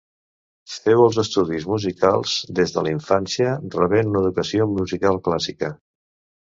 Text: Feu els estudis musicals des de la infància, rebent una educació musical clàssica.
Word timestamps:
Feu 0.85 1.03
els 1.07 1.19
estudis 1.23 1.67
musicals 1.73 2.33
des 2.61 2.75
de 2.79 2.85
la 2.89 2.95
infància, 2.95 3.53
rebent 3.79 4.13
una 4.15 4.25
educació 4.25 4.71
musical 4.77 5.25
clàssica. 5.31 5.75